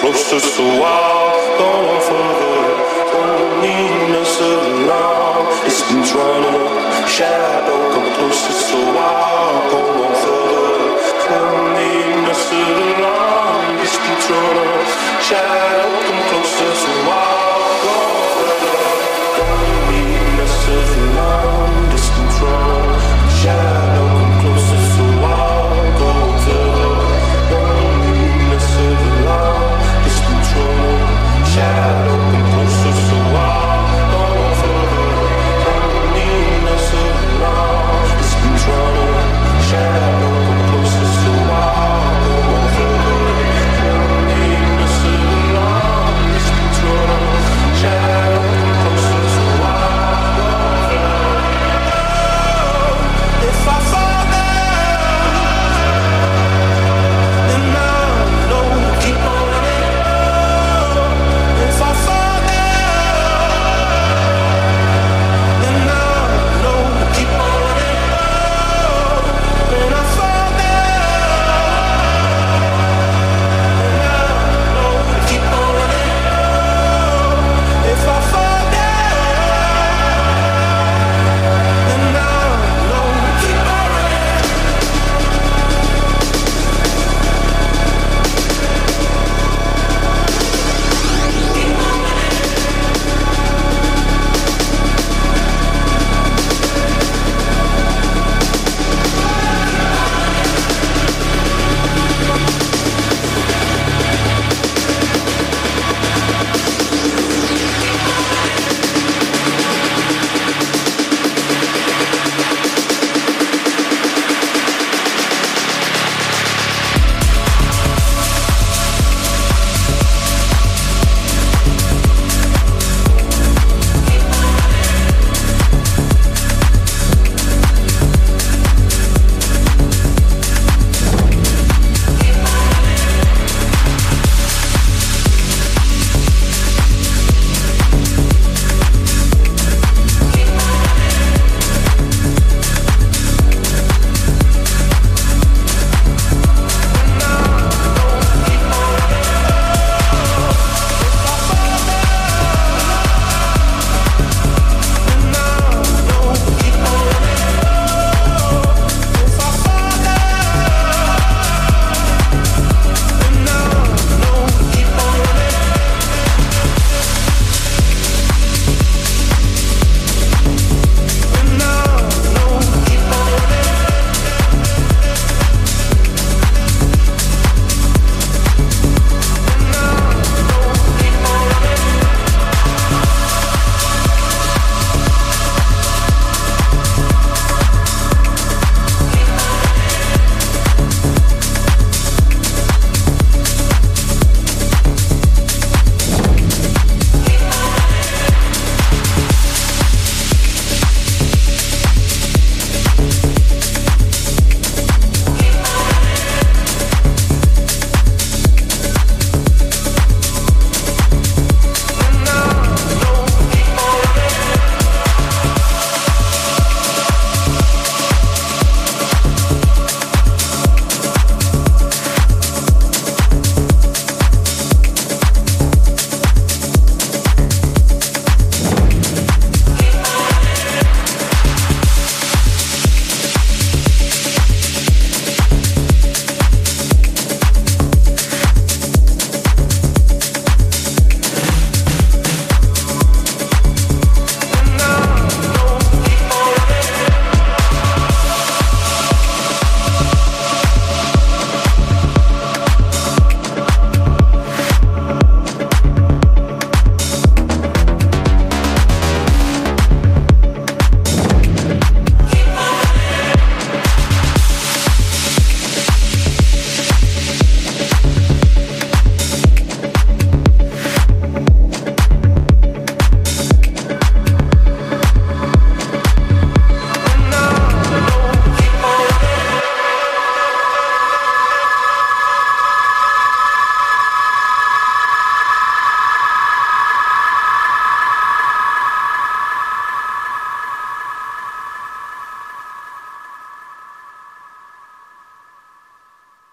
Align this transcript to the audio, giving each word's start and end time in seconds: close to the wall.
close 0.00 0.30
to 0.30 0.62
the 0.62 0.80
wall. 0.80 1.19